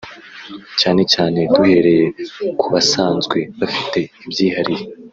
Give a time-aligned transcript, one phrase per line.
[0.79, 2.05] cyane cyane duhereye
[2.59, 4.83] ku basanzwe bafite ibyihariye